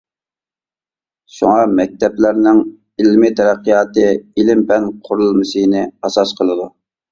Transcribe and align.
شۇڭا 1.35 1.67
مەكتەپلەرنىڭ 1.79 2.63
ئىلمىي 3.03 3.35
تەرەققىياتى 3.41 4.09
ئىلىم-پەن 4.15 4.91
قۇرۇلمىسىنى 5.07 5.87
ئاساس 5.95 6.37
قىلىدۇ. 6.43 6.71